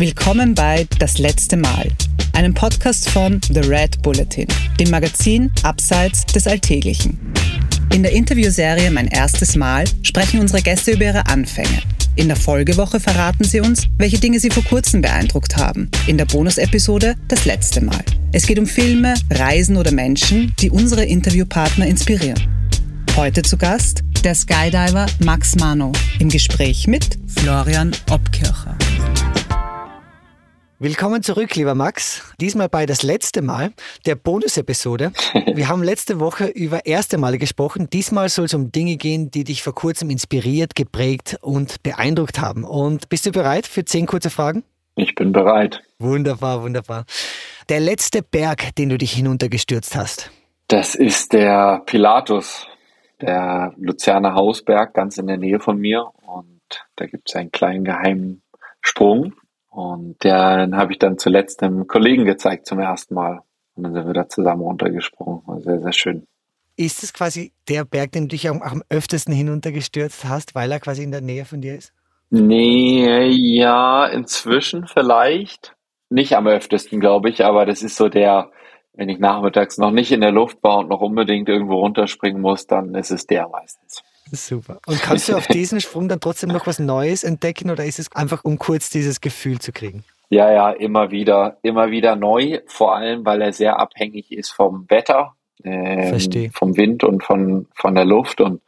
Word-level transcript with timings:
Willkommen 0.00 0.54
bei 0.54 0.86
Das 0.98 1.18
letzte 1.18 1.58
Mal, 1.58 1.86
einem 2.32 2.54
Podcast 2.54 3.10
von 3.10 3.38
The 3.52 3.60
Red 3.60 4.00
Bulletin, 4.00 4.46
dem 4.78 4.88
Magazin 4.88 5.50
Abseits 5.62 6.24
des 6.24 6.46
Alltäglichen. 6.46 7.18
In 7.92 8.02
der 8.02 8.12
Interviewserie 8.12 8.90
Mein 8.90 9.08
erstes 9.08 9.56
Mal 9.56 9.84
sprechen 10.02 10.40
unsere 10.40 10.62
Gäste 10.62 10.92
über 10.92 11.04
ihre 11.04 11.26
Anfänge. 11.26 11.82
In 12.16 12.28
der 12.28 12.38
Folgewoche 12.38 12.98
verraten 12.98 13.44
sie 13.44 13.60
uns, 13.60 13.88
welche 13.98 14.18
Dinge 14.18 14.40
sie 14.40 14.48
vor 14.48 14.64
kurzem 14.64 15.02
beeindruckt 15.02 15.58
haben. 15.58 15.90
In 16.06 16.16
der 16.16 16.24
Bonusepisode 16.24 17.16
Das 17.28 17.44
letzte 17.44 17.84
Mal. 17.84 18.02
Es 18.32 18.46
geht 18.46 18.58
um 18.58 18.66
Filme, 18.66 19.12
Reisen 19.28 19.76
oder 19.76 19.92
Menschen, 19.92 20.54
die 20.60 20.70
unsere 20.70 21.04
Interviewpartner 21.04 21.86
inspirieren. 21.86 22.40
Heute 23.16 23.42
zu 23.42 23.58
Gast 23.58 24.00
der 24.24 24.34
Skydiver 24.34 25.04
Max 25.18 25.56
Mano 25.56 25.92
im 26.20 26.30
Gespräch 26.30 26.86
mit 26.86 27.18
Florian 27.26 27.92
Obkircher. 28.08 28.79
Willkommen 30.82 31.22
zurück, 31.22 31.56
lieber 31.56 31.74
Max. 31.74 32.32
Diesmal 32.40 32.70
bei 32.70 32.86
das 32.86 33.02
letzte 33.02 33.42
Mal 33.42 33.74
der 34.06 34.14
Bonus-Episode. 34.14 35.12
Wir 35.54 35.68
haben 35.68 35.82
letzte 35.82 36.20
Woche 36.20 36.46
über 36.46 36.86
erste 36.86 37.18
Male 37.18 37.36
gesprochen. 37.36 37.90
Diesmal 37.92 38.30
soll 38.30 38.46
es 38.46 38.54
um 38.54 38.72
Dinge 38.72 38.96
gehen, 38.96 39.30
die 39.30 39.44
dich 39.44 39.62
vor 39.62 39.74
kurzem 39.74 40.08
inspiriert, 40.08 40.74
geprägt 40.74 41.36
und 41.42 41.82
beeindruckt 41.82 42.40
haben. 42.40 42.64
Und 42.64 43.10
bist 43.10 43.26
du 43.26 43.30
bereit 43.30 43.66
für 43.66 43.84
zehn 43.84 44.06
kurze 44.06 44.30
Fragen? 44.30 44.64
Ich 44.94 45.14
bin 45.14 45.32
bereit. 45.32 45.82
Wunderbar, 45.98 46.62
wunderbar. 46.62 47.04
Der 47.68 47.80
letzte 47.80 48.22
Berg, 48.22 48.74
den 48.76 48.88
du 48.88 48.96
dich 48.96 49.12
hinuntergestürzt 49.12 49.94
hast? 49.94 50.30
Das 50.68 50.94
ist 50.94 51.34
der 51.34 51.82
Pilatus 51.84 52.66
der 53.20 53.74
Luzerner 53.76 54.34
Hausberg 54.34 54.94
ganz 54.94 55.18
in 55.18 55.26
der 55.26 55.36
Nähe 55.36 55.60
von 55.60 55.76
mir 55.76 56.06
und 56.22 56.62
da 56.96 57.04
gibt 57.04 57.28
es 57.28 57.36
einen 57.36 57.52
kleinen 57.52 57.84
geheimen 57.84 58.40
Sprung 58.80 59.34
und 59.70 60.22
den 60.24 60.76
habe 60.76 60.92
ich 60.92 60.98
dann 60.98 61.18
zuletzt 61.18 61.62
einem 61.62 61.86
Kollegen 61.86 62.24
gezeigt 62.24 62.66
zum 62.66 62.80
ersten 62.80 63.14
Mal 63.14 63.40
und 63.74 63.84
dann 63.84 63.94
sind 63.94 64.06
wir 64.06 64.14
da 64.14 64.28
zusammen 64.28 64.62
runtergesprungen. 64.62 65.42
War 65.46 65.60
sehr, 65.60 65.80
sehr 65.80 65.92
schön. 65.92 66.26
Ist 66.76 67.02
es 67.02 67.12
quasi 67.12 67.52
der 67.68 67.84
Berg, 67.84 68.12
den 68.12 68.24
du 68.24 68.28
dich 68.28 68.48
am, 68.48 68.62
am 68.62 68.82
öftesten 68.88 69.34
hinuntergestürzt 69.34 70.24
hast, 70.24 70.54
weil 70.54 70.72
er 70.72 70.80
quasi 70.80 71.02
in 71.02 71.10
der 71.10 71.20
Nähe 71.20 71.44
von 71.44 71.60
dir 71.60 71.76
ist? 71.76 71.92
Nee, 72.30 73.26
ja, 73.28 74.06
inzwischen 74.06 74.86
vielleicht. 74.86 75.76
Nicht 76.08 76.36
am 76.36 76.46
öftesten, 76.48 76.98
glaube 76.98 77.28
ich, 77.28 77.44
aber 77.44 77.66
das 77.66 77.82
ist 77.82 77.96
so 77.96 78.08
der, 78.08 78.50
wenn 78.94 79.08
ich 79.08 79.18
nachmittags 79.18 79.78
noch 79.78 79.92
nicht 79.92 80.10
in 80.10 80.20
der 80.20 80.32
Luft 80.32 80.62
war 80.62 80.78
und 80.78 80.88
noch 80.88 81.00
unbedingt 81.00 81.48
irgendwo 81.48 81.76
runterspringen 81.76 82.40
muss, 82.40 82.66
dann 82.66 82.94
ist 82.94 83.10
es 83.10 83.26
der 83.26 83.48
meistens. 83.48 84.02
Super. 84.32 84.80
Und 84.86 85.00
kannst 85.00 85.28
du 85.28 85.36
auf 85.36 85.46
diesen 85.46 85.80
Sprung 85.80 86.08
dann 86.08 86.20
trotzdem 86.20 86.50
noch 86.50 86.66
was 86.66 86.78
Neues 86.78 87.24
entdecken 87.24 87.70
oder 87.70 87.84
ist 87.84 87.98
es 87.98 88.12
einfach, 88.12 88.44
um 88.44 88.58
kurz 88.58 88.90
dieses 88.90 89.20
Gefühl 89.20 89.58
zu 89.58 89.72
kriegen? 89.72 90.04
Ja, 90.28 90.50
ja, 90.52 90.70
immer 90.70 91.10
wieder, 91.10 91.58
immer 91.62 91.90
wieder 91.90 92.14
neu, 92.14 92.60
vor 92.66 92.94
allem, 92.94 93.24
weil 93.24 93.42
er 93.42 93.52
sehr 93.52 93.80
abhängig 93.80 94.30
ist 94.30 94.50
vom 94.50 94.86
Wetter, 94.88 95.34
ähm, 95.64 96.50
vom 96.54 96.76
Wind 96.76 97.02
und 97.02 97.24
von, 97.24 97.66
von 97.74 97.94
der 97.94 98.04
Luft 98.04 98.40
und 98.40 98.62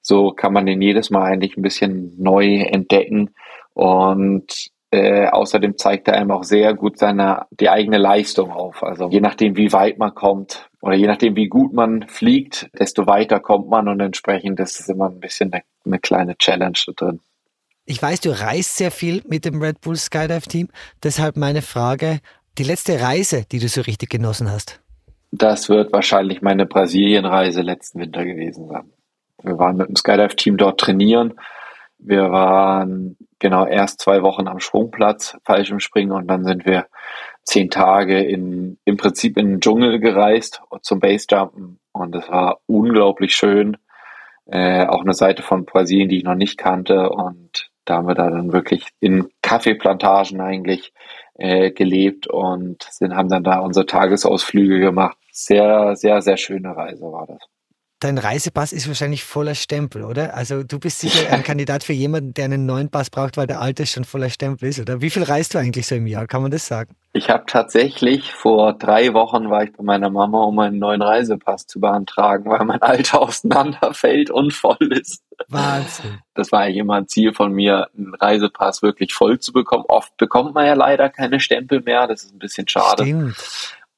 so 0.00 0.30
kann 0.30 0.52
man 0.52 0.66
den 0.66 0.80
jedes 0.80 1.10
Mal 1.10 1.24
eigentlich 1.24 1.56
ein 1.56 1.62
bisschen 1.62 2.14
neu 2.16 2.60
entdecken 2.60 3.34
und 3.74 4.70
äh, 4.90 5.26
außerdem 5.26 5.76
zeigt 5.76 6.08
er 6.08 6.14
einem 6.14 6.30
auch 6.30 6.44
sehr 6.44 6.74
gut 6.74 6.98
seine 6.98 7.46
die 7.50 7.68
eigene 7.68 7.98
Leistung 7.98 8.50
auf. 8.50 8.82
Also 8.82 9.10
je 9.10 9.20
nachdem, 9.20 9.56
wie 9.56 9.72
weit 9.72 9.98
man 9.98 10.14
kommt 10.14 10.70
oder 10.80 10.96
je 10.96 11.06
nachdem, 11.06 11.36
wie 11.36 11.48
gut 11.48 11.74
man 11.74 12.08
fliegt, 12.08 12.70
desto 12.78 13.06
weiter 13.06 13.40
kommt 13.40 13.68
man 13.68 13.88
und 13.88 14.00
entsprechend 14.00 14.60
ist 14.60 14.80
es 14.80 14.88
immer 14.88 15.10
ein 15.10 15.20
bisschen 15.20 15.52
eine, 15.52 15.62
eine 15.84 15.98
kleine 15.98 16.36
Challenge 16.38 16.78
da 16.86 16.92
drin. 16.92 17.20
Ich 17.84 18.02
weiß, 18.02 18.20
du 18.20 18.30
reist 18.30 18.76
sehr 18.76 18.90
viel 18.90 19.22
mit 19.26 19.44
dem 19.44 19.62
Red 19.62 19.80
Bull 19.80 19.96
Skydive 19.96 20.42
Team. 20.42 20.68
Deshalb 21.02 21.36
meine 21.36 21.62
Frage: 21.62 22.20
Die 22.56 22.64
letzte 22.64 23.00
Reise, 23.00 23.44
die 23.50 23.58
du 23.58 23.68
so 23.68 23.82
richtig 23.82 24.10
genossen 24.10 24.50
hast? 24.50 24.80
Das 25.30 25.68
wird 25.68 25.92
wahrscheinlich 25.92 26.40
meine 26.40 26.64
Brasilienreise 26.64 27.60
letzten 27.60 28.00
Winter 28.00 28.24
gewesen 28.24 28.68
sein. 28.68 28.90
Wir 29.42 29.58
waren 29.58 29.76
mit 29.76 29.88
dem 29.88 29.96
Skydive 29.96 30.36
Team 30.36 30.56
dort 30.56 30.80
trainieren. 30.80 31.34
Wir 31.98 32.30
waren 32.30 33.16
genau 33.38 33.66
erst 33.66 34.00
zwei 34.00 34.22
Wochen 34.22 34.48
am 34.48 34.60
Sprungplatz, 34.60 35.36
Fallschirmspringen 35.44 36.12
und 36.12 36.26
dann 36.28 36.44
sind 36.44 36.66
wir 36.66 36.86
zehn 37.42 37.70
Tage 37.70 38.20
in, 38.20 38.78
im 38.84 38.96
Prinzip 38.96 39.38
in 39.38 39.48
den 39.48 39.60
Dschungel 39.60 40.00
gereist 40.00 40.62
zum 40.82 41.00
Basejumpen 41.00 41.78
und 41.92 42.14
es 42.14 42.28
war 42.28 42.60
unglaublich 42.66 43.34
schön. 43.34 43.76
Äh, 44.46 44.86
auch 44.86 45.02
eine 45.02 45.14
Seite 45.14 45.42
von 45.42 45.64
Brasilien, 45.64 46.08
die 46.08 46.18
ich 46.18 46.24
noch 46.24 46.34
nicht 46.34 46.58
kannte 46.58 47.10
und 47.10 47.70
da 47.84 47.96
haben 47.96 48.08
wir 48.08 48.14
da 48.14 48.30
dann 48.30 48.52
wirklich 48.52 48.88
in 49.00 49.30
Kaffeeplantagen 49.42 50.40
eigentlich 50.40 50.92
äh, 51.34 51.70
gelebt 51.70 52.26
und 52.26 52.82
sind, 52.82 53.14
haben 53.14 53.30
dann 53.30 53.44
da 53.44 53.60
unsere 53.60 53.86
Tagesausflüge 53.86 54.78
gemacht. 54.80 55.16
Sehr, 55.32 55.96
sehr, 55.96 56.20
sehr 56.20 56.36
schöne 56.36 56.76
Reise 56.76 57.04
war 57.12 57.26
das 57.26 57.40
dein 58.00 58.18
Reisepass 58.18 58.72
ist 58.72 58.86
wahrscheinlich 58.86 59.24
voller 59.24 59.54
Stempel, 59.54 60.04
oder? 60.04 60.34
Also 60.34 60.62
du 60.62 60.78
bist 60.78 61.00
sicher 61.00 61.32
ein 61.32 61.42
Kandidat 61.44 61.82
für 61.84 61.92
jemanden, 61.92 62.34
der 62.34 62.46
einen 62.46 62.66
neuen 62.66 62.90
Pass 62.90 63.10
braucht, 63.10 63.36
weil 63.36 63.46
der 63.46 63.60
alte 63.60 63.86
schon 63.86 64.04
voller 64.04 64.30
Stempel 64.30 64.68
ist, 64.68 64.78
oder? 64.80 65.00
Wie 65.00 65.10
viel 65.10 65.24
reist 65.24 65.54
du 65.54 65.58
eigentlich 65.58 65.86
so 65.86 65.94
im 65.94 66.06
Jahr? 66.06 66.26
Kann 66.26 66.42
man 66.42 66.50
das 66.50 66.66
sagen? 66.66 66.94
Ich 67.12 67.30
habe 67.30 67.44
tatsächlich 67.46 68.32
vor 68.32 68.74
drei 68.74 69.12
Wochen 69.14 69.50
war 69.50 69.64
ich 69.64 69.72
bei 69.72 69.82
meiner 69.82 70.10
Mama, 70.10 70.44
um 70.44 70.58
einen 70.58 70.78
neuen 70.78 71.02
Reisepass 71.02 71.66
zu 71.66 71.80
beantragen, 71.80 72.48
weil 72.50 72.64
mein 72.64 72.82
alter 72.82 73.22
auseinanderfällt 73.22 74.30
und 74.30 74.52
voll 74.52 74.92
ist. 74.92 75.22
Wahnsinn. 75.48 76.20
Das 76.34 76.52
war 76.52 76.68
ja 76.68 76.80
immer 76.80 76.96
ein 76.96 77.08
Ziel 77.08 77.32
von 77.32 77.52
mir, 77.52 77.88
einen 77.96 78.14
Reisepass 78.14 78.82
wirklich 78.82 79.14
voll 79.14 79.38
zu 79.38 79.52
bekommen. 79.52 79.84
Oft 79.88 80.16
bekommt 80.16 80.54
man 80.54 80.66
ja 80.66 80.74
leider 80.74 81.08
keine 81.08 81.40
Stempel 81.40 81.80
mehr. 81.80 82.06
Das 82.06 82.24
ist 82.24 82.34
ein 82.34 82.38
bisschen 82.38 82.68
schade. 82.68 83.04
Stimmt. 83.04 83.36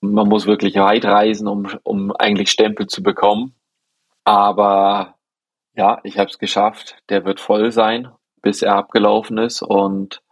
Man 0.00 0.28
muss 0.28 0.46
wirklich 0.46 0.76
weit 0.76 1.04
reisen, 1.04 1.46
um, 1.46 1.68
um 1.82 2.12
eigentlich 2.16 2.50
Stempel 2.50 2.86
zu 2.86 3.02
bekommen. 3.02 3.54
Aber 4.24 5.16
ja, 5.74 6.00
ich 6.04 6.18
habe 6.18 6.30
es 6.30 6.38
geschafft. 6.38 6.96
Der 7.08 7.24
wird 7.24 7.40
voll 7.40 7.72
sein, 7.72 8.08
bis 8.42 8.62
er 8.62 8.74
abgelaufen 8.74 9.38
ist. 9.38 9.62
Und 9.62 10.22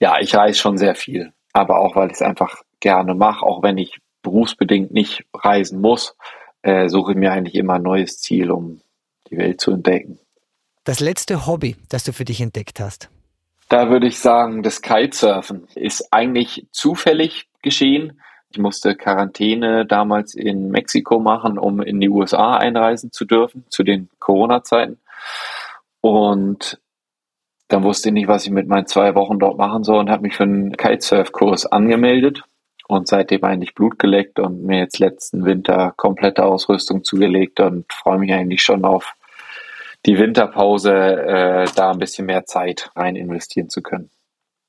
ja, 0.00 0.18
ich 0.20 0.34
reise 0.34 0.58
schon 0.58 0.78
sehr 0.78 0.94
viel. 0.94 1.32
Aber 1.52 1.80
auch, 1.80 1.96
weil 1.96 2.08
ich 2.08 2.14
es 2.14 2.22
einfach 2.22 2.62
gerne 2.80 3.14
mache, 3.14 3.44
auch 3.44 3.62
wenn 3.62 3.78
ich 3.78 3.98
berufsbedingt 4.22 4.92
nicht 4.92 5.24
reisen 5.32 5.80
muss, 5.80 6.16
äh, 6.62 6.88
suche 6.88 7.12
ich 7.12 7.18
mir 7.18 7.32
eigentlich 7.32 7.54
immer 7.54 7.74
ein 7.74 7.82
neues 7.82 8.20
Ziel, 8.20 8.50
um 8.50 8.80
die 9.30 9.38
Welt 9.38 9.60
zu 9.60 9.70
entdecken. 9.70 10.18
Das 10.84 11.00
letzte 11.00 11.46
Hobby, 11.46 11.76
das 11.88 12.04
du 12.04 12.12
für 12.12 12.24
dich 12.24 12.40
entdeckt 12.40 12.80
hast? 12.80 13.08
Da 13.68 13.90
würde 13.90 14.06
ich 14.06 14.18
sagen, 14.18 14.62
das 14.62 14.82
Kitesurfen 14.82 15.66
ist 15.74 16.12
eigentlich 16.12 16.66
zufällig 16.70 17.48
geschehen. 17.62 18.20
Ich 18.56 18.62
musste 18.62 18.94
Quarantäne 18.94 19.84
damals 19.84 20.34
in 20.34 20.70
Mexiko 20.70 21.20
machen, 21.20 21.58
um 21.58 21.82
in 21.82 22.00
die 22.00 22.08
USA 22.08 22.56
einreisen 22.56 23.12
zu 23.12 23.26
dürfen, 23.26 23.66
zu 23.68 23.82
den 23.82 24.08
Corona-Zeiten. 24.18 24.98
Und 26.00 26.80
dann 27.68 27.82
wusste 27.82 28.08
ich 28.08 28.14
nicht, 28.14 28.28
was 28.28 28.46
ich 28.46 28.50
mit 28.50 28.66
meinen 28.66 28.86
zwei 28.86 29.14
Wochen 29.14 29.38
dort 29.38 29.58
machen 29.58 29.84
soll 29.84 29.98
und 29.98 30.08
habe 30.08 30.22
mich 30.22 30.36
für 30.36 30.44
einen 30.44 30.74
Kitesurf-Kurs 30.74 31.66
angemeldet 31.66 32.44
und 32.88 33.08
seitdem 33.08 33.44
eigentlich 33.44 33.74
Blut 33.74 33.98
geleckt 33.98 34.38
und 34.38 34.62
mir 34.62 34.78
jetzt 34.78 35.00
letzten 35.00 35.44
Winter 35.44 35.92
komplette 35.94 36.42
Ausrüstung 36.42 37.04
zugelegt 37.04 37.60
und 37.60 37.92
freue 37.92 38.18
mich 38.18 38.32
eigentlich 38.32 38.62
schon 38.62 38.86
auf 38.86 39.12
die 40.06 40.18
Winterpause, 40.18 40.94
äh, 40.94 41.66
da 41.76 41.90
ein 41.90 41.98
bisschen 41.98 42.24
mehr 42.24 42.46
Zeit 42.46 42.90
rein 42.96 43.16
investieren 43.16 43.68
zu 43.68 43.82
können 43.82 44.08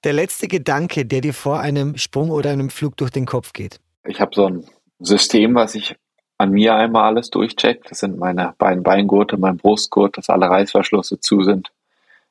der 0.03 0.13
letzte 0.13 0.47
Gedanke, 0.47 1.05
der 1.05 1.21
dir 1.21 1.33
vor 1.33 1.59
einem 1.59 1.97
Sprung 1.97 2.29
oder 2.29 2.51
einem 2.51 2.69
Flug 2.69 2.97
durch 2.97 3.11
den 3.11 3.25
Kopf 3.25 3.53
geht? 3.53 3.79
Ich 4.05 4.21
habe 4.21 4.31
so 4.33 4.45
ein 4.45 4.65
System, 4.99 5.55
was 5.55 5.75
ich 5.75 5.95
an 6.37 6.51
mir 6.51 6.75
einmal 6.75 7.05
alles 7.05 7.29
durchcheckt. 7.29 7.89
Das 7.91 7.99
sind 7.99 8.17
meine 8.17 8.53
beiden 8.57 8.83
Beingurte, 8.83 9.37
mein 9.37 9.57
Brustgurt, 9.57 10.17
dass 10.17 10.29
alle 10.29 10.49
Reißverschlüsse 10.49 11.19
zu 11.19 11.43
sind, 11.43 11.71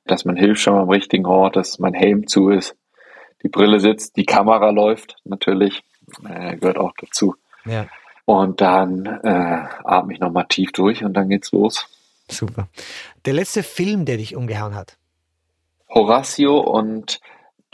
dass 0.05 0.25
mein 0.25 0.37
Hilfsschirm 0.37 0.77
am 0.77 0.89
richtigen 0.89 1.27
Ort 1.27 1.57
ist, 1.57 1.81
mein 1.81 1.95
Helm 1.95 2.27
zu 2.27 2.51
ist, 2.51 2.77
die 3.43 3.49
Brille 3.49 3.81
sitzt, 3.81 4.17
die 4.17 4.25
Kamera 4.25 4.71
läuft 4.71 5.17
natürlich, 5.25 5.83
äh, 6.29 6.57
gehört 6.57 6.79
auch 6.79 6.93
dazu. 6.99 7.35
Ja. 7.65 7.87
Und 8.25 8.61
dann 8.61 9.07
äh, 9.07 9.69
atme 9.85 10.13
ich 10.13 10.21
nochmal 10.21 10.47
tief 10.49 10.73
durch 10.73 11.05
und 11.05 11.15
dann 11.15 11.29
geht's 11.29 11.53
los. 11.53 11.87
Super. 12.29 12.69
Der 13.25 13.35
letzte 13.35 13.63
Film, 13.63 14.05
der 14.05 14.17
dich 14.17 14.35
umgehauen 14.35 14.75
hat? 14.75 14.97
Horatio 15.89 16.59
und 16.59 17.21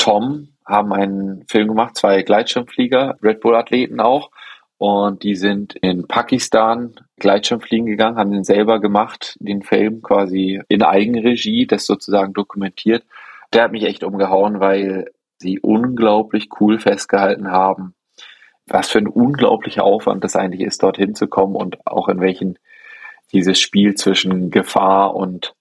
Tom 0.02 0.48
haben 0.66 0.92
einen 0.92 1.44
Film 1.48 1.68
gemacht, 1.68 1.96
zwei 1.96 2.22
Gleitschirmflieger, 2.22 3.18
Red 3.22 3.40
Bull-Athleten 3.40 4.00
auch. 4.00 4.32
Und 4.76 5.22
die 5.22 5.36
sind 5.36 5.74
in 5.76 6.08
Pakistan 6.08 6.96
Gleitschirmfliegen 7.20 7.86
gegangen, 7.86 8.16
haben 8.16 8.32
den 8.32 8.42
selber 8.42 8.80
gemacht, 8.80 9.36
den 9.38 9.62
Film 9.62 10.02
quasi 10.02 10.60
in 10.66 10.82
Eigenregie, 10.82 11.68
das 11.68 11.86
sozusagen 11.86 12.32
dokumentiert. 12.32 13.04
Der 13.52 13.62
hat 13.62 13.70
mich 13.70 13.84
echt 13.84 14.02
umgehauen, 14.02 14.58
weil 14.58 15.12
sie 15.38 15.60
unglaublich 15.60 16.48
cool 16.58 16.80
festgehalten 16.80 17.52
haben, 17.52 17.94
was 18.66 18.88
für 18.90 18.98
ein 18.98 19.06
unglaublicher 19.06 19.84
Aufwand 19.84 20.24
das 20.24 20.34
eigentlich 20.34 20.62
ist, 20.62 20.82
dorthin 20.82 21.14
zu 21.14 21.28
kommen 21.28 21.54
und 21.54 21.86
auch 21.86 22.08
in 22.08 22.20
welchen 22.20 22.58
dieses 23.32 23.60
Spiel 23.60 23.94
zwischen 23.94 24.50
Gefahr 24.50 25.14
und, 25.14 25.54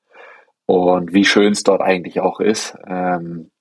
und 0.66 1.14
wie 1.14 1.26
schön 1.26 1.52
es 1.52 1.62
dort 1.62 1.82
eigentlich 1.82 2.22
auch 2.22 2.40
ist. 2.40 2.76
Ähm, 2.88 3.52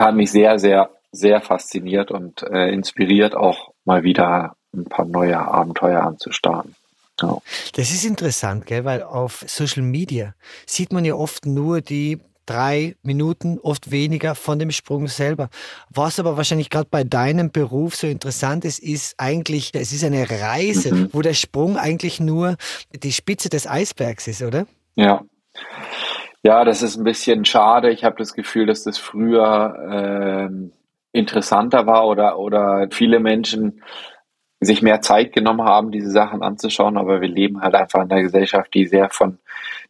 hat 0.00 0.14
mich 0.14 0.30
sehr, 0.30 0.58
sehr 0.58 0.90
sehr 1.12 1.40
fasziniert 1.40 2.10
und 2.10 2.42
äh, 2.42 2.72
inspiriert, 2.72 3.34
auch 3.34 3.72
mal 3.84 4.02
wieder 4.02 4.54
ein 4.74 4.84
paar 4.84 5.04
neue 5.04 5.38
Abenteuer 5.38 6.02
anzustarten. 6.02 6.74
Ja. 7.20 7.38
Das 7.74 7.90
ist 7.90 8.04
interessant, 8.04 8.66
gell? 8.66 8.84
weil 8.84 9.02
auf 9.02 9.44
Social 9.46 9.82
Media 9.82 10.34
sieht 10.66 10.92
man 10.92 11.04
ja 11.04 11.14
oft 11.14 11.44
nur 11.44 11.80
die 11.80 12.18
drei 12.46 12.96
Minuten, 13.02 13.58
oft 13.58 13.90
weniger 13.90 14.34
von 14.34 14.58
dem 14.58 14.70
Sprung 14.70 15.06
selber. 15.06 15.50
Was 15.90 16.18
aber 16.18 16.36
wahrscheinlich 16.36 16.70
gerade 16.70 16.88
bei 16.90 17.04
deinem 17.04 17.50
Beruf 17.50 17.94
so 17.94 18.06
interessant 18.06 18.64
ist, 18.64 18.78
ist 18.78 19.14
eigentlich, 19.18 19.72
es 19.74 19.92
ist 19.92 20.02
eine 20.02 20.28
Reise, 20.30 20.94
mhm. 20.94 21.10
wo 21.12 21.22
der 21.22 21.34
Sprung 21.34 21.76
eigentlich 21.76 22.20
nur 22.20 22.56
die 22.90 23.12
Spitze 23.12 23.50
des 23.50 23.66
Eisbergs 23.66 24.26
ist, 24.26 24.42
oder? 24.42 24.66
Ja. 24.96 25.22
Ja, 26.42 26.64
das 26.64 26.82
ist 26.82 26.96
ein 26.96 27.04
bisschen 27.04 27.44
schade. 27.44 27.90
Ich 27.90 28.04
habe 28.04 28.16
das 28.16 28.34
Gefühl, 28.34 28.66
dass 28.66 28.82
das 28.82 28.98
früher 28.98 30.48
äh, 30.50 30.70
interessanter 31.12 31.86
war 31.86 32.06
oder, 32.06 32.38
oder 32.38 32.88
viele 32.90 33.20
Menschen 33.20 33.82
sich 34.60 34.82
mehr 34.82 35.00
Zeit 35.00 35.32
genommen 35.32 35.62
haben, 35.62 35.90
diese 35.90 36.10
Sachen 36.10 36.42
anzuschauen, 36.42 36.98
aber 36.98 37.20
wir 37.20 37.28
leben 37.28 37.62
halt 37.62 37.74
einfach 37.74 38.02
in 38.02 38.10
einer 38.10 38.22
Gesellschaft, 38.22 38.72
die 38.74 38.86
sehr 38.86 39.08
von 39.10 39.38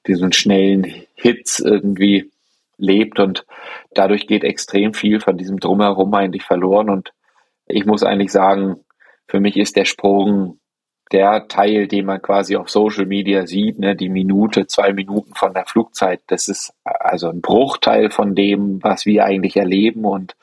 diesen 0.07 0.33
schnellen 0.33 0.85
Hits 1.15 1.59
irgendwie 1.59 2.31
lebt. 2.79 3.19
Und 3.19 3.45
dadurch 3.95 4.27
geht 4.29 4.45
extrem 4.45 4.95
viel 4.95 5.21
von 5.21 5.37
diesem 5.37 5.59
Drumherum 5.59 6.15
eigentlich 6.15 6.45
verloren. 6.45 6.89
Und 6.89 7.13
ich 7.67 7.85
muss 7.85 8.05
eigentlich 8.05 8.31
sagen, 8.31 8.77
für 9.27 9.41
mich 9.41 9.57
ist 9.57 9.77
der 9.77 9.85
Sprung 9.85 10.60
der 11.13 11.49
Teil, 11.49 11.89
den 11.89 12.07
man 12.07 12.23
quasi 12.23 12.57
auf 12.57 12.71
Social 12.71 13.07
Media 13.07 13.47
sieht, 13.47 13.79
ne, 13.79 13.97
die 13.97 14.09
Minute, 14.09 14.67
zwei 14.67 14.93
Minuten 14.93 15.35
von 15.35 15.55
der 15.55 15.67
Flugzeit, 15.67 16.21
das 16.29 16.49
ist 16.49 16.73
also 16.85 17.29
ein 17.29 17.41
Bruchteil 17.41 18.11
von 18.11 18.35
dem, 18.35 18.83
was 18.83 19.07
wir 19.07 19.25
eigentlich 19.25 19.57
erleben 19.57 20.05
und 20.05 20.37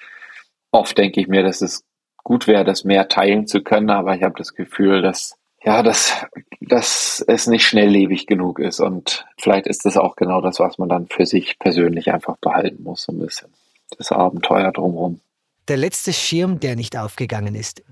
oft 0.72 0.98
denke 0.98 1.22
ich 1.22 1.28
mir, 1.28 1.44
dass 1.44 1.62
es 1.62 1.84
gut 2.24 2.48
wäre, 2.48 2.66
das 2.66 2.84
mehr 2.84 3.08
teilen 3.08 3.48
zu 3.48 3.62
können, 3.62 3.90
aber 3.90 4.16
ich 4.16 4.24
habe 4.24 4.36
das 4.38 4.54
Gefühl, 4.54 5.02
dass 5.02 5.38
ja, 5.64 5.84
dass, 5.84 6.25
dass 6.62 7.24
es 7.28 7.48
nicht 7.48 7.66
schnelllebig 7.66 8.28
genug 8.28 8.60
ist 8.60 8.80
und 8.80 9.25
vielleicht 9.38 9.68
ist 9.68 9.86
das 9.86 9.98
auch 9.98 10.16
genau 10.16 10.40
das, 10.40 10.60
was 10.60 10.78
man 10.78 10.88
dann 10.88 11.08
für 11.08 11.25
sich 11.25 11.58
persönlich 11.60 12.13
einfach 12.13 12.38
behalten 12.38 12.84
muss, 12.84 13.04
so 13.04 13.12
ein 13.12 13.20
bisschen. 13.20 13.50
Das 13.98 14.12
Abenteuer 14.12 14.72
drumherum. 14.72 15.20
Der 15.68 15.78
letzte 15.78 16.13
Schirm, 16.13 16.60
der 16.60 16.75
nicht 16.75 16.96
aufgegangen 16.96 17.56
ist. 17.56 17.84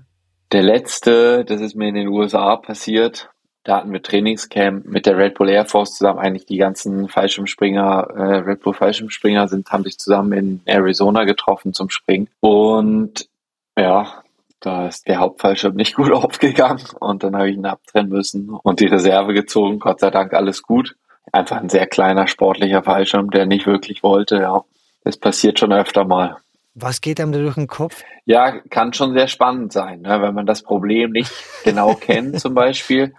Der 0.52 0.62
letzte, 0.62 1.44
das 1.44 1.60
ist 1.60 1.74
mir 1.74 1.88
in 1.88 1.94
den 1.94 2.08
USA 2.08 2.56
passiert. 2.56 3.30
Da 3.64 3.78
hatten 3.78 3.92
wir 3.92 4.00
Trainingscamp 4.00 4.86
mit 4.86 5.06
der 5.06 5.18
Red 5.18 5.34
Bull 5.34 5.48
Air 5.48 5.64
Force 5.64 5.96
zusammen. 5.96 6.20
Eigentlich 6.20 6.46
die 6.46 6.56
ganzen 6.56 7.08
Fallschirmspringer, 7.08 8.08
äh, 8.16 8.36
Red 8.36 8.60
Bull 8.60 8.74
Fallschirmspringer 8.74 9.48
sind, 9.48 9.72
haben 9.72 9.82
sich 9.82 9.98
zusammen 9.98 10.32
in 10.32 10.60
Arizona 10.66 11.24
getroffen 11.24 11.72
zum 11.72 11.90
Springen. 11.90 12.28
Und 12.38 13.28
ja, 13.76 14.22
da 14.60 14.86
ist 14.86 15.08
der 15.08 15.18
Hauptfallschirm 15.18 15.74
nicht 15.74 15.96
gut 15.96 16.12
aufgegangen 16.12 16.84
und 17.00 17.24
dann 17.24 17.34
habe 17.36 17.50
ich 17.50 17.56
ihn 17.56 17.66
abtrennen 17.66 18.10
müssen 18.10 18.50
und 18.50 18.78
die 18.78 18.86
Reserve 18.86 19.34
gezogen. 19.34 19.80
Gott 19.80 19.98
sei 19.98 20.10
Dank 20.10 20.32
alles 20.32 20.62
gut. 20.62 20.94
Einfach 21.32 21.56
ein 21.56 21.68
sehr 21.68 21.88
kleiner 21.88 22.28
sportlicher 22.28 22.84
Fallschirm, 22.84 23.30
der 23.30 23.46
nicht 23.46 23.66
wirklich 23.66 24.04
wollte. 24.04 24.36
Ja, 24.36 24.62
das 25.02 25.16
passiert 25.16 25.58
schon 25.58 25.72
öfter 25.72 26.04
mal. 26.04 26.36
Was 26.78 27.00
geht 27.00 27.20
einem 27.20 27.32
da 27.32 27.38
durch 27.38 27.54
den 27.54 27.68
Kopf? 27.68 28.04
Ja, 28.26 28.60
kann 28.68 28.92
schon 28.92 29.14
sehr 29.14 29.28
spannend 29.28 29.72
sein, 29.72 30.02
ne? 30.02 30.20
wenn 30.20 30.34
man 30.34 30.44
das 30.44 30.62
Problem 30.62 31.10
nicht 31.10 31.32
genau 31.64 31.94
kennt 32.00 32.38
zum 32.38 32.52
Beispiel. 32.52 33.14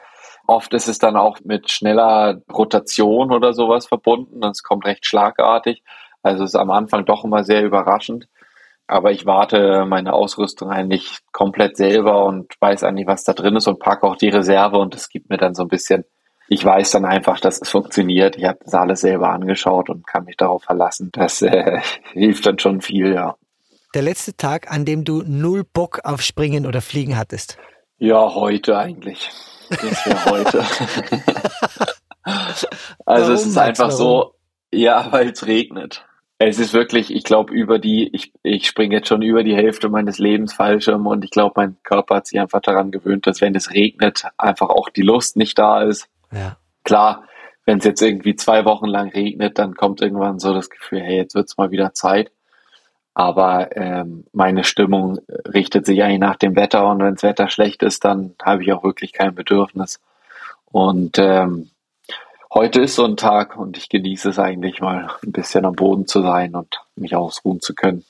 Oft 0.46 0.76
ist 0.76 0.88
es 0.88 1.00
dann 1.00 1.18
auch 1.18 1.40
mit 1.44 1.72
schneller 1.72 2.40
Rotation 2.54 3.32
oder 3.32 3.54
sowas 3.54 3.88
verbunden. 3.88 4.44
Es 4.46 4.62
kommt 4.62 4.86
recht 4.86 5.08
schlagartig. 5.08 5.82
Also 6.22 6.44
es 6.44 6.52
ist 6.52 6.56
am 6.56 6.70
Anfang 6.70 7.06
doch 7.06 7.26
immer 7.26 7.44
sehr 7.44 7.64
überraschend. 7.64 8.28
Aber 8.86 9.12
ich 9.12 9.26
warte 9.26 9.86
meine 9.86 10.14
Ausrüstung 10.14 10.70
eigentlich 10.70 11.18
komplett 11.32 11.78
selber 11.78 12.26
und 12.26 12.54
weiß 12.60 12.84
eigentlich, 12.84 13.08
was 13.08 13.24
da 13.24 13.34
drin 13.34 13.56
ist 13.56 13.68
und 13.68 13.80
packe 13.80 14.06
auch 14.06 14.18
die 14.18 14.30
Reserve 14.30 14.78
und 14.78 14.94
es 14.94 15.10
gibt 15.10 15.32
mir 15.32 15.38
dann 15.38 15.56
so 15.56 15.64
ein 15.64 15.68
bisschen, 15.68 16.06
ich 16.48 16.64
weiß 16.64 16.92
dann 16.92 17.06
einfach, 17.06 17.40
dass 17.40 17.60
es 17.60 17.70
funktioniert. 17.70 18.38
Ich 18.38 18.46
habe 18.46 18.60
das 18.64 18.76
alles 18.76 19.02
selber 19.02 19.32
angeschaut 19.32 19.90
und 19.90 20.06
kann 20.06 20.26
mich 20.26 20.38
darauf 20.38 20.64
verlassen. 20.64 21.10
Das 21.12 21.42
äh, 21.42 21.82
hilft 22.14 22.46
dann 22.46 22.60
schon 22.60 22.82
viel, 22.82 23.14
ja. 23.14 23.36
Der 23.94 24.02
letzte 24.02 24.36
Tag, 24.36 24.70
an 24.70 24.84
dem 24.84 25.06
du 25.06 25.24
null 25.26 25.64
Bock 25.64 26.02
auf 26.04 26.22
Springen 26.22 26.66
oder 26.66 26.82
Fliegen 26.82 27.18
hattest? 27.18 27.58
Ja, 27.98 28.36
heute 28.36 28.78
eigentlich. 28.78 29.30
Das 29.70 30.06
wäre 30.06 30.26
heute. 30.26 30.60
also 32.24 32.68
warum, 33.06 33.32
es 33.32 33.46
ist 33.46 33.58
einfach 33.58 33.92
so, 33.92 34.36
ja, 34.72 35.12
weil 35.12 35.30
es 35.30 35.48
regnet. 35.48 36.06
Es 36.38 36.60
ist 36.60 36.74
wirklich, 36.74 37.14
ich 37.14 37.24
glaube, 37.24 37.54
über 37.54 37.80
die, 37.80 38.10
ich, 38.14 38.32
ich 38.44 38.68
springe 38.68 38.96
jetzt 38.96 39.08
schon 39.08 39.24
über 39.24 39.44
die 39.44 39.56
Hälfte 39.56 39.90
meines 39.90 40.20
Lebens 40.20 40.54
Fallschirm 40.54 41.08
und 41.08 41.24
ich 41.24 41.32
glaube, 41.32 41.54
mein 41.56 41.78
Körper 41.84 42.18
hat 42.18 42.28
sich 42.28 42.40
einfach 42.40 42.62
daran 42.62 42.92
gewöhnt, 42.92 43.26
dass 43.26 43.42
wenn 43.42 43.56
es 43.56 43.72
regnet, 43.72 44.26
einfach 44.38 44.70
auch 44.70 44.90
die 44.90 45.02
Lust 45.02 45.38
nicht 45.38 45.58
da 45.58 45.82
ist. 45.82 46.08
Ja. 46.32 46.58
Klar, 46.84 47.24
wenn 47.66 47.80
es 47.80 47.86
jetzt 47.86 48.02
irgendwie 48.02 48.36
zwei 48.36 48.66
Wochen 48.66 48.86
lang 48.86 49.10
regnet, 49.10 49.58
dann 49.58 49.76
kommt 49.76 50.02
irgendwann 50.02 50.40
so 50.40 50.54
das 50.54 50.70
Gefühl, 50.70 51.02
hey, 51.02 51.18
jetzt 51.18 51.34
wird's 51.34 51.58
mal 51.58 51.72
wieder 51.72 51.94
Zeit. 51.94 52.32
Aber 53.18 53.76
ähm, 53.76 54.26
meine 54.32 54.64
Stimmung 54.64 55.18
richtet 55.52 55.88
sich 55.88 56.04
eigentlich 56.04 56.20
nach 56.20 56.36
dem 56.36 56.56
Wetter 56.56 56.88
und 56.88 57.00
wenn 57.00 57.16
das 57.16 57.24
Wetter 57.24 57.50
schlecht 57.50 57.82
ist, 57.82 58.06
dann 58.06 58.36
habe 58.40 58.62
ich 58.62 58.72
auch 58.72 58.84
wirklich 58.84 59.12
kein 59.12 59.34
Bedürfnis. 59.34 60.00
Und 60.68 61.18
ähm, 61.18 61.72
heute 62.54 62.82
ist 62.82 62.94
so 62.94 63.06
ein 63.06 63.18
Tag 63.18 63.58
und 63.58 63.76
ich 63.76 63.90
genieße 63.90 64.30
es 64.30 64.38
eigentlich 64.38 64.82
mal 64.82 65.10
ein 65.24 65.32
bisschen 65.32 65.66
am 65.66 65.74
Boden 65.74 66.06
zu 66.06 66.22
sein 66.22 66.54
und 66.54 66.80
mich 66.96 67.16
ausruhen 67.16 67.60
zu 67.60 67.74
können. 67.74 68.06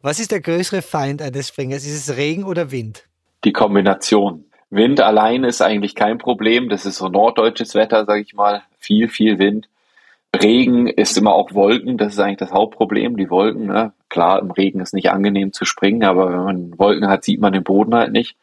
Was 0.00 0.20
ist 0.20 0.30
der 0.30 0.40
größere 0.40 0.82
Feind 0.82 1.22
eines 1.22 1.48
Springers? 1.48 1.84
Ist 1.84 2.08
es 2.08 2.16
Regen 2.16 2.44
oder 2.44 2.70
Wind? 2.70 3.08
Die 3.42 3.52
Kombination. 3.52 4.44
Wind 4.70 5.00
allein 5.00 5.42
ist 5.42 5.60
eigentlich 5.60 5.96
kein 5.96 6.18
Problem. 6.18 6.68
Das 6.68 6.86
ist 6.86 6.98
so 6.98 7.08
norddeutsches 7.08 7.74
Wetter, 7.74 8.04
sage 8.04 8.20
ich 8.20 8.34
mal. 8.34 8.62
Viel, 8.78 9.08
viel 9.08 9.40
Wind. 9.40 9.68
Regen 10.34 10.86
ist 10.86 11.16
immer 11.18 11.34
auch 11.34 11.52
Wolken. 11.52 11.98
Das 11.98 12.14
ist 12.14 12.18
eigentlich 12.18 12.38
das 12.38 12.52
Hauptproblem. 12.52 13.16
Die 13.16 13.30
Wolken. 13.30 13.66
Ne? 13.66 13.92
Klar, 14.08 14.40
im 14.40 14.50
Regen 14.50 14.80
ist 14.80 14.94
nicht 14.94 15.10
angenehm 15.10 15.52
zu 15.52 15.64
springen, 15.64 16.04
aber 16.04 16.30
wenn 16.30 16.44
man 16.44 16.78
Wolken 16.78 17.08
hat, 17.08 17.24
sieht 17.24 17.40
man 17.40 17.52
den 17.52 17.64
Boden 17.64 17.94
halt 17.94 18.12
nicht. 18.12 18.36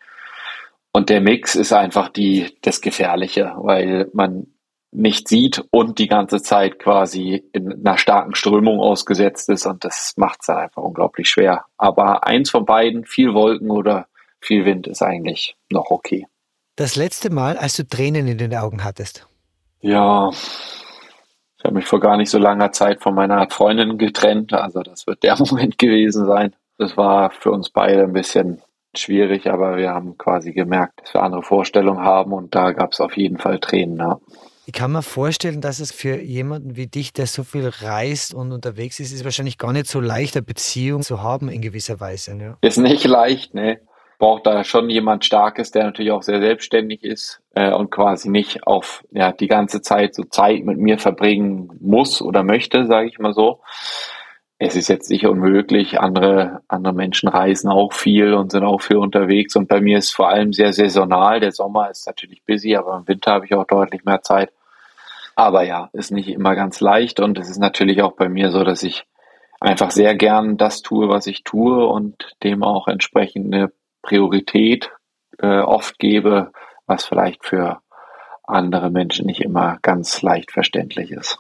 Und 0.92 1.10
der 1.10 1.22
Mix 1.22 1.56
ist 1.56 1.72
einfach 1.72 2.10
die, 2.10 2.58
das 2.62 2.82
Gefährliche, 2.82 3.54
weil 3.58 4.10
man 4.14 4.48
nicht 4.92 5.28
sieht 5.28 5.64
und 5.72 6.00
die 6.00 6.08
ganze 6.08 6.42
Zeit 6.42 6.80
quasi 6.80 7.44
in 7.54 7.86
einer 7.86 7.98
starken 7.98 8.34
Strömung 8.34 8.80
ausgesetzt 8.80 9.50
ist 9.50 9.68
und 9.68 9.86
das 9.86 10.14
macht 10.18 10.40
es 10.42 10.48
dann 10.48 10.58
einfach 10.58 10.82
unglaublich 10.82 11.30
schwer. 11.30 11.66
Aber 11.78 12.26
eins 12.26 12.50
von 12.50 12.66
beiden, 12.66 13.06
viel 13.06 13.34
Wolken 13.36 13.70
oder 13.70 14.08
viel 14.40 14.66
Wind, 14.66 14.88
ist 14.88 15.04
eigentlich 15.04 15.56
noch 15.70 15.92
okay. 15.92 16.26
Das 16.76 16.96
letzte 16.96 17.30
Mal, 17.30 17.58
als 17.58 17.76
du 17.76 17.86
Tränen 17.86 18.28
in 18.28 18.38
den 18.38 18.56
Augen 18.56 18.84
hattest? 18.84 19.28
Ja, 19.82 20.32
ich 21.60 21.66
habe 21.66 21.76
mich 21.76 21.86
vor 21.86 22.00
gar 22.00 22.16
nicht 22.16 22.30
so 22.30 22.38
langer 22.38 22.72
Zeit 22.72 23.02
von 23.04 23.14
meiner 23.14 23.50
Freundin 23.50 23.98
getrennt, 23.98 24.54
also 24.54 24.82
das 24.82 25.06
wird 25.06 25.24
der 25.24 25.36
Moment 25.40 25.78
gewesen 25.78 26.26
sein. 26.26 26.56
Das 26.78 26.96
war 26.96 27.32
für 27.32 27.52
uns 27.52 27.70
beide 27.70 28.04
ein 28.04 28.14
bisschen 28.14 28.62
schwierig, 28.96 29.48
aber 29.50 29.76
wir 29.76 29.90
haben 29.90 30.18
quasi 30.18 30.54
gemerkt, 30.54 31.02
dass 31.02 31.14
wir 31.14 31.22
andere 31.22 31.44
Vorstellungen 31.44 32.02
haben 32.02 32.32
und 32.32 32.56
da 32.56 32.72
gab 32.72 32.94
es 32.94 33.02
auf 33.02 33.18
jeden 33.18 33.38
Fall 33.38 33.60
Tränen. 33.60 33.98
Ja. 33.98 34.20
Ich 34.66 34.74
kann 34.74 34.92
mir 34.92 35.02
vorstellen, 35.02 35.60
dass 35.60 35.80
es 35.80 35.92
für 35.92 36.22
jemanden 36.22 36.78
wie 36.78 36.88
dich, 36.88 37.12
der 37.12 37.28
so 37.28 37.44
viel 37.44 37.68
reist 37.68 38.34
und 38.34 38.54
unterwegs 38.54 39.00
ist, 39.00 39.12
ist 39.12 39.26
wahrscheinlich 39.26 39.58
gar 39.58 39.74
nicht 39.74 39.88
so 39.88 40.00
leicht, 40.00 40.38
eine 40.38 40.44
Beziehung 40.44 41.02
zu 41.02 41.22
haben 41.22 41.50
in 41.50 41.62
gewisser 41.62 42.00
Weise. 42.00 42.38
Ja. 42.40 42.58
Ist 42.62 42.78
nicht 42.78 43.04
leicht, 43.04 43.54
ne? 43.54 43.82
Braucht 44.20 44.46
da 44.46 44.64
schon 44.64 44.90
jemand 44.92 45.26
Starkes, 45.26 45.72
der 45.72 45.86
natürlich 45.86 46.12
auch 46.12 46.22
sehr 46.22 46.40
selbstständig 46.42 47.04
ist 47.04 47.42
äh, 47.56 47.74
und 47.74 47.90
quasi 47.90 48.30
nicht 48.30 48.68
auf 48.68 49.04
ja, 49.12 49.32
die 49.32 49.48
ganze 49.48 49.82
Zeit 49.82 50.14
so 50.14 50.24
Zeit 50.26 50.64
mit 50.64 50.78
mir 50.78 51.00
verbringen 51.00 51.72
muss 51.82 52.22
oder 52.22 52.44
möchte, 52.44 52.86
sage 52.86 53.08
ich 53.08 53.18
mal 53.18 53.34
so 53.34 53.62
es 54.62 54.76
ist 54.76 54.90
jetzt 54.90 55.10
nicht 55.10 55.26
unmöglich. 55.26 56.02
Andere, 56.02 56.62
andere 56.68 56.94
Menschen 56.94 57.30
reisen 57.30 57.70
auch 57.70 57.94
viel 57.94 58.34
und 58.34 58.52
sind 58.52 58.66
auch 58.66 58.82
viel 58.82 58.98
unterwegs. 58.98 59.56
Und 59.56 59.70
bei 59.70 59.80
mir 59.80 59.98
ist 59.98 60.12
vor 60.12 60.28
allem 60.28 60.52
sehr 60.52 60.74
saisonal. 60.74 61.40
Der 61.40 61.54
Sommer 61.54 61.90
ist 61.90 62.06
natürlich 62.06 62.44
busy, 62.46 62.76
aber 62.76 62.98
im 62.98 63.08
Winter 63.08 63.32
habe 63.32 63.46
ich 63.46 63.54
auch 63.54 63.66
deutlich 63.66 64.04
mehr 64.04 64.22
Zeit. 64.22 64.52
Aber 65.36 65.64
ja, 65.64 65.90
ist 65.94 66.12
nicht 66.12 66.28
immer 66.28 66.56
ganz 66.56 66.82
leicht. 66.82 67.22
Und 67.22 67.40
es 67.40 67.50
ist 67.50 67.60
natürlich 67.60 68.02
auch 68.02 68.12
bei 68.18 68.28
mir 68.28 68.52
so, 68.52 68.66
dass 68.66 68.84
ich 68.84 69.06
einfach 69.62 69.92
sehr 69.92 70.14
gern 70.16 70.58
das 70.58 70.82
tue, 70.82 71.08
was 71.08 71.26
ich 71.28 71.46
tue 71.46 71.88
und 71.88 72.36
dem 72.44 72.62
auch 72.62 72.90
entsprechend 72.90 73.48
Priorität 74.10 74.90
äh, 75.38 75.60
oft 75.60 76.00
gebe, 76.00 76.52
was 76.88 77.06
vielleicht 77.06 77.46
für 77.46 77.80
andere 78.44 78.90
Menschen 78.90 79.28
nicht 79.28 79.42
immer 79.42 79.78
ganz 79.84 80.24
leicht 80.24 80.52
verständlich 80.52 81.12
ist. 81.12 81.40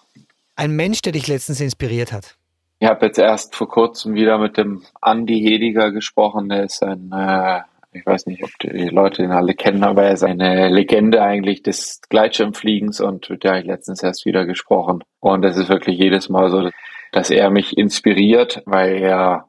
Ein 0.55 0.75
Mensch, 0.75 1.01
der 1.01 1.13
dich 1.13 1.27
letztens 1.27 1.59
inspiriert 1.61 2.13
hat. 2.13 2.35
Ich 2.79 2.88
habe 2.88 3.07
jetzt 3.07 3.17
erst 3.17 3.55
vor 3.55 3.67
kurzem 3.67 4.13
wieder 4.13 4.38
mit 4.38 4.57
dem 4.57 4.83
Andy 5.03 5.39
Hediger 5.39 5.91
gesprochen. 5.91 6.49
Der 6.49 6.63
ist 6.63 6.83
ein, 6.83 7.11
äh, 7.11 7.61
ich 7.91 8.05
weiß 8.05 8.27
nicht, 8.27 8.43
ob 8.43 8.51
die 8.61 8.89
Leute 8.89 9.23
ihn 9.23 9.31
alle 9.31 9.55
kennen, 9.55 9.83
aber 9.83 10.03
er 10.03 10.13
ist 10.13 10.23
eine 10.23 10.69
Legende 10.69 11.21
eigentlich 11.23 11.63
des 11.63 12.01
Gleitschirmfliegens 12.09 13.01
und 13.01 13.29
mit 13.31 13.43
der 13.43 13.51
habe 13.51 13.61
ich 13.61 13.67
letztens 13.67 14.03
erst 14.03 14.25
wieder 14.25 14.45
gesprochen. 14.45 15.03
Und 15.19 15.43
es 15.43 15.57
ist 15.57 15.69
wirklich 15.69 15.97
jedes 15.97 16.29
Mal 16.29 16.51
so, 16.51 16.69
dass 17.11 17.31
er 17.31 17.49
mich 17.49 17.77
inspiriert, 17.77 18.61
weil 18.65 18.97
er 18.97 19.49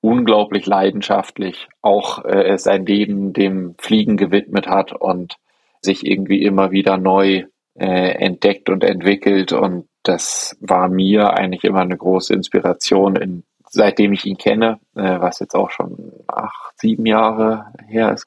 unglaublich 0.00 0.66
leidenschaftlich 0.66 1.68
auch 1.82 2.24
äh, 2.24 2.56
sein 2.58 2.86
Leben 2.86 3.32
dem 3.32 3.74
Fliegen 3.78 4.16
gewidmet 4.16 4.68
hat 4.68 4.92
und 4.92 5.36
sich 5.80 6.06
irgendwie 6.06 6.42
immer 6.42 6.70
wieder 6.70 6.96
neu 6.96 7.44
äh, 7.74 8.10
entdeckt 8.12 8.68
und 8.68 8.84
entwickelt. 8.84 9.52
Und 9.52 9.88
das 10.02 10.56
war 10.60 10.88
mir 10.88 11.34
eigentlich 11.34 11.64
immer 11.64 11.80
eine 11.80 11.96
große 11.96 12.32
Inspiration, 12.32 13.16
in, 13.16 13.44
seitdem 13.68 14.12
ich 14.12 14.24
ihn 14.24 14.38
kenne, 14.38 14.78
äh, 14.94 15.20
was 15.20 15.40
jetzt 15.40 15.54
auch 15.54 15.70
schon 15.70 16.12
acht, 16.26 16.78
sieben 16.78 17.06
Jahre 17.06 17.72
her 17.86 18.12
ist. 18.12 18.26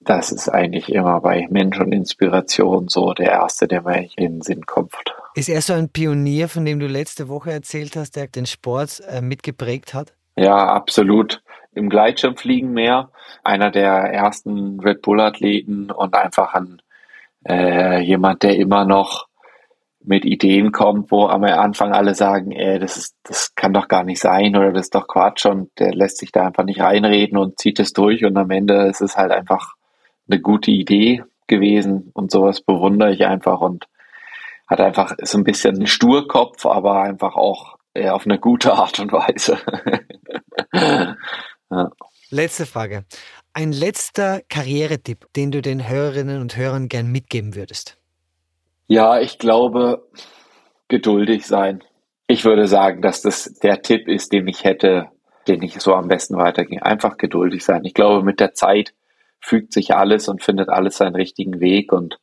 Das 0.00 0.30
ist 0.30 0.48
eigentlich 0.48 0.92
immer 0.92 1.20
bei 1.20 1.48
Mensch 1.50 1.80
und 1.80 1.92
Inspiration 1.92 2.86
so 2.86 3.12
der 3.12 3.32
erste, 3.32 3.66
der 3.66 3.82
mir 3.82 4.08
in 4.16 4.34
den 4.34 4.40
Sinn 4.40 4.64
kommt. 4.64 4.94
Ist 5.34 5.48
er 5.48 5.60
so 5.60 5.72
ein 5.72 5.88
Pionier, 5.88 6.48
von 6.48 6.64
dem 6.64 6.78
du 6.78 6.86
letzte 6.86 7.28
Woche 7.28 7.50
erzählt 7.50 7.96
hast, 7.96 8.14
der 8.14 8.28
den 8.28 8.46
Sport 8.46 9.02
äh, 9.08 9.20
mitgeprägt 9.20 9.94
hat? 9.94 10.14
Ja, 10.36 10.66
absolut. 10.68 11.42
Im 11.72 11.88
Gleitschirmfliegen 11.88 12.72
mehr. 12.72 13.10
Einer 13.42 13.70
der 13.70 13.90
ersten 13.90 14.80
Red 14.80 15.02
Bull-Athleten 15.02 15.90
und 15.90 16.14
einfach 16.14 16.54
ein 16.54 16.82
äh, 17.48 18.00
jemand, 18.00 18.42
der 18.42 18.56
immer 18.56 18.84
noch 18.84 19.28
mit 20.06 20.24
Ideen 20.24 20.70
kommt, 20.70 21.10
wo 21.10 21.26
am 21.26 21.42
Anfang 21.44 21.92
alle 21.92 22.14
sagen, 22.14 22.52
ey, 22.52 22.78
das 22.78 22.96
ist, 22.96 23.16
das 23.24 23.54
kann 23.56 23.72
doch 23.72 23.88
gar 23.88 24.04
nicht 24.04 24.20
sein 24.20 24.56
oder 24.56 24.72
das 24.72 24.86
ist 24.86 24.94
doch 24.94 25.08
Quatsch 25.08 25.46
und 25.46 25.70
der 25.80 25.92
lässt 25.94 26.18
sich 26.18 26.30
da 26.30 26.46
einfach 26.46 26.64
nicht 26.64 26.80
reinreden 26.80 27.36
und 27.36 27.58
zieht 27.58 27.80
es 27.80 27.92
durch 27.92 28.24
und 28.24 28.36
am 28.36 28.50
Ende 28.50 28.86
ist 28.86 29.00
es 29.00 29.16
halt 29.16 29.32
einfach 29.32 29.74
eine 30.28 30.40
gute 30.40 30.70
Idee 30.70 31.24
gewesen 31.48 32.10
und 32.14 32.30
sowas 32.30 32.60
bewundere 32.60 33.12
ich 33.12 33.26
einfach 33.26 33.60
und 33.60 33.86
hat 34.68 34.80
einfach 34.80 35.14
so 35.22 35.38
ein 35.38 35.44
bisschen 35.44 35.76
einen 35.76 35.86
Sturkopf, 35.86 36.66
aber 36.66 37.02
einfach 37.02 37.34
auch 37.34 37.76
ja, 37.96 38.12
auf 38.12 38.26
eine 38.26 38.38
gute 38.38 38.74
Art 38.74 39.00
und 39.00 39.12
Weise. 39.12 39.58
ja. 41.70 41.90
Letzte 42.30 42.66
Frage. 42.66 43.04
Ein 43.52 43.72
letzter 43.72 44.40
Karrieretipp, 44.48 45.26
den 45.34 45.50
du 45.50 45.62
den 45.62 45.88
Hörerinnen 45.88 46.40
und 46.40 46.56
Hörern 46.56 46.88
gern 46.88 47.10
mitgeben 47.10 47.54
würdest? 47.54 47.96
Ja, 48.88 49.18
ich 49.20 49.38
glaube, 49.38 50.06
geduldig 50.88 51.46
sein. 51.46 51.82
Ich 52.26 52.44
würde 52.44 52.66
sagen, 52.66 53.02
dass 53.02 53.22
das 53.22 53.54
der 53.62 53.82
Tipp 53.82 54.08
ist, 54.08 54.32
den 54.32 54.48
ich 54.48 54.64
hätte, 54.64 55.08
den 55.48 55.62
ich 55.62 55.80
so 55.80 55.94
am 55.94 56.08
besten 56.08 56.36
weitergehe. 56.36 56.84
Einfach 56.84 57.16
geduldig 57.16 57.64
sein. 57.64 57.84
Ich 57.84 57.94
glaube, 57.94 58.24
mit 58.24 58.40
der 58.40 58.54
Zeit 58.54 58.92
fügt 59.40 59.72
sich 59.72 59.94
alles 59.94 60.28
und 60.28 60.42
findet 60.42 60.68
alles 60.68 60.96
seinen 60.96 61.14
richtigen 61.14 61.60
Weg. 61.60 61.92
Und 61.92 62.18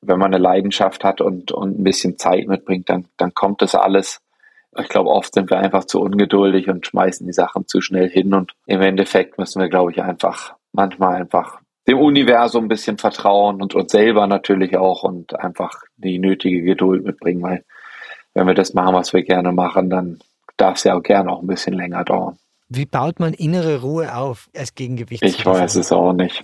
wenn 0.00 0.18
man 0.18 0.32
eine 0.32 0.42
Leidenschaft 0.42 1.04
hat 1.04 1.20
und, 1.20 1.50
und 1.50 1.80
ein 1.80 1.84
bisschen 1.84 2.18
Zeit 2.18 2.46
mitbringt, 2.46 2.88
dann, 2.88 3.06
dann 3.16 3.34
kommt 3.34 3.62
das 3.62 3.74
alles. 3.74 4.20
Ich 4.80 4.88
glaube, 4.88 5.10
oft 5.10 5.34
sind 5.34 5.50
wir 5.50 5.58
einfach 5.58 5.84
zu 5.84 6.00
ungeduldig 6.00 6.68
und 6.68 6.86
schmeißen 6.86 7.26
die 7.26 7.32
Sachen 7.32 7.66
zu 7.66 7.80
schnell 7.80 8.08
hin. 8.08 8.34
Und 8.34 8.52
im 8.66 8.80
Endeffekt 8.80 9.38
müssen 9.38 9.60
wir, 9.60 9.68
glaube 9.68 9.90
ich, 9.92 10.02
einfach 10.02 10.54
manchmal 10.72 11.16
einfach 11.16 11.60
dem 11.88 11.98
Universum 11.98 12.66
ein 12.66 12.68
bisschen 12.68 12.98
vertrauen 12.98 13.62
und 13.62 13.74
uns 13.74 13.90
selber 13.90 14.26
natürlich 14.26 14.76
auch 14.76 15.04
und 15.04 15.38
einfach 15.38 15.82
die 15.96 16.18
nötige 16.18 16.62
Geduld 16.62 17.04
mitbringen, 17.04 17.42
weil 17.42 17.64
wenn 18.34 18.46
wir 18.46 18.54
das 18.54 18.74
machen, 18.74 18.94
was 18.94 19.14
wir 19.14 19.22
gerne 19.22 19.52
machen, 19.52 19.88
dann 19.88 20.18
darf 20.58 20.76
es 20.76 20.84
ja 20.84 20.94
auch 20.94 21.02
gerne 21.02 21.32
auch 21.32 21.40
ein 21.40 21.46
bisschen 21.46 21.72
länger 21.72 22.04
dauern. 22.04 22.38
Wie 22.70 22.84
baut 22.84 23.18
man 23.18 23.32
innere 23.32 23.80
Ruhe 23.80 24.14
auf 24.14 24.50
als 24.54 24.74
Gegengewicht? 24.74 25.22
Ich 25.22 25.44
weiß 25.44 25.76
es 25.76 25.90
auch 25.90 26.12
nicht. 26.12 26.42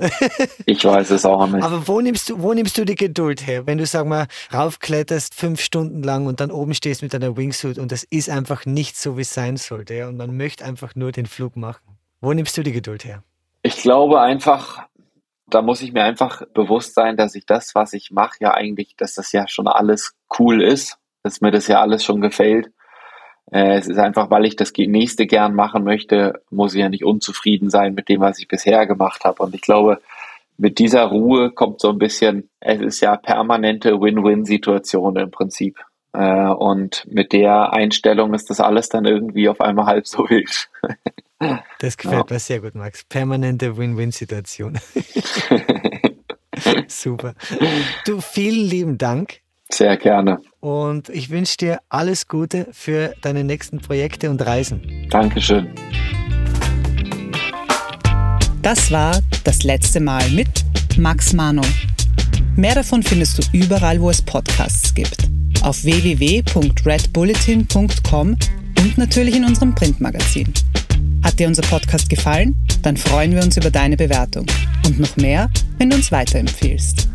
Ich 0.66 0.82
weiß 0.82 1.10
es 1.10 1.26
auch 1.26 1.46
nicht. 1.46 1.62
Aber 1.62 1.86
wo 1.86 2.00
nimmst 2.00 2.30
du, 2.30 2.40
wo 2.40 2.54
nimmst 2.54 2.78
du 2.78 2.86
die 2.86 2.94
Geduld 2.94 3.46
her? 3.46 3.66
Wenn 3.66 3.76
du, 3.76 3.84
sag 3.84 4.06
mal, 4.06 4.26
raufkletterst 4.52 5.34
fünf 5.34 5.60
Stunden 5.60 6.02
lang 6.02 6.26
und 6.26 6.40
dann 6.40 6.50
oben 6.50 6.72
stehst 6.72 7.02
mit 7.02 7.12
deiner 7.12 7.36
Wingsuit 7.36 7.78
und 7.78 7.92
das 7.92 8.04
ist 8.04 8.30
einfach 8.30 8.64
nicht 8.64 8.96
so, 8.96 9.18
wie 9.18 9.22
es 9.22 9.34
sein 9.34 9.58
sollte 9.58 10.08
und 10.08 10.16
man 10.16 10.34
möchte 10.34 10.64
einfach 10.64 10.94
nur 10.94 11.12
den 11.12 11.26
Flug 11.26 11.56
machen. 11.56 11.98
Wo 12.22 12.32
nimmst 12.32 12.56
du 12.56 12.62
die 12.62 12.72
Geduld 12.72 13.04
her? 13.04 13.22
Ich 13.62 13.76
glaube 13.76 14.20
einfach, 14.20 14.86
da 15.48 15.60
muss 15.60 15.82
ich 15.82 15.92
mir 15.92 16.04
einfach 16.04 16.42
bewusst 16.54 16.94
sein, 16.94 17.18
dass 17.18 17.34
ich 17.34 17.44
das, 17.44 17.74
was 17.74 17.92
ich 17.92 18.10
mache, 18.10 18.36
ja 18.40 18.54
eigentlich, 18.54 18.96
dass 18.96 19.14
das 19.14 19.30
ja 19.32 19.46
schon 19.46 19.68
alles 19.68 20.14
cool 20.38 20.62
ist, 20.62 20.96
dass 21.22 21.42
mir 21.42 21.50
das 21.50 21.66
ja 21.66 21.82
alles 21.82 22.02
schon 22.02 22.22
gefällt 22.22 22.70
es 23.50 23.86
ist 23.86 23.98
einfach, 23.98 24.30
weil 24.30 24.46
ich 24.46 24.56
das 24.56 24.72
nächste 24.76 25.26
gern 25.26 25.54
machen 25.54 25.84
möchte, 25.84 26.42
muss 26.50 26.74
ich 26.74 26.80
ja 26.80 26.88
nicht 26.88 27.04
unzufrieden 27.04 27.70
sein 27.70 27.94
mit 27.94 28.08
dem, 28.08 28.20
was 28.20 28.38
ich 28.38 28.48
bisher 28.48 28.86
gemacht 28.86 29.24
habe. 29.24 29.42
Und 29.42 29.54
ich 29.54 29.60
glaube, 29.60 30.00
mit 30.56 30.78
dieser 30.78 31.04
Ruhe 31.04 31.50
kommt 31.50 31.80
so 31.80 31.90
ein 31.90 31.98
bisschen, 31.98 32.48
es 32.60 32.80
ist 32.80 33.00
ja 33.00 33.16
permanente 33.16 34.00
Win-Win-Situation 34.00 35.16
im 35.16 35.30
Prinzip. 35.30 35.78
Äh, 36.12 36.48
und 36.48 37.04
mit 37.10 37.32
der 37.32 37.72
Einstellung 37.72 38.34
ist 38.34 38.48
das 38.48 38.60
alles 38.60 38.88
dann 38.88 39.04
irgendwie 39.04 39.48
auf 39.48 39.60
einmal 39.60 39.86
halb 39.86 40.06
so 40.06 40.28
wild. 40.28 40.70
Das 41.78 41.98
gefällt 41.98 42.30
ja. 42.30 42.34
mir 42.34 42.38
sehr 42.38 42.60
gut, 42.60 42.74
Max. 42.74 43.04
Permanente 43.04 43.76
Win-Win-Situation. 43.76 44.78
Super. 46.86 47.34
Du, 48.06 48.22
vielen 48.22 48.66
lieben 48.66 48.96
Dank. 48.96 49.40
Sehr 49.70 49.96
gerne. 49.96 50.38
Und 50.60 51.08
ich 51.08 51.30
wünsche 51.30 51.56
dir 51.56 51.78
alles 51.88 52.28
Gute 52.28 52.66
für 52.72 53.14
deine 53.22 53.44
nächsten 53.44 53.78
Projekte 53.78 54.28
und 54.30 54.44
Reisen. 54.44 55.08
Dankeschön. 55.10 55.68
Das 58.62 58.90
war 58.90 59.20
das 59.44 59.62
letzte 59.62 60.00
Mal 60.00 60.28
mit 60.30 60.48
Max 60.96 61.32
Mano. 61.32 61.62
Mehr 62.56 62.74
davon 62.74 63.02
findest 63.02 63.38
du 63.38 63.42
überall, 63.52 64.00
wo 64.00 64.10
es 64.10 64.22
Podcasts 64.22 64.94
gibt. 64.94 65.28
Auf 65.62 65.84
www.redbulletin.com 65.84 68.36
und 68.78 68.98
natürlich 68.98 69.36
in 69.36 69.44
unserem 69.44 69.74
Printmagazin. 69.74 70.52
Hat 71.22 71.38
dir 71.38 71.48
unser 71.48 71.62
Podcast 71.62 72.08
gefallen? 72.08 72.56
Dann 72.82 72.96
freuen 72.96 73.32
wir 73.32 73.42
uns 73.42 73.56
über 73.56 73.70
deine 73.70 73.96
Bewertung. 73.96 74.46
Und 74.86 75.00
noch 75.00 75.16
mehr, 75.16 75.50
wenn 75.78 75.90
du 75.90 75.96
uns 75.96 76.12
weiterempfehlst. 76.12 77.08